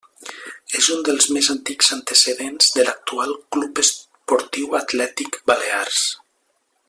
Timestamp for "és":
0.79-0.85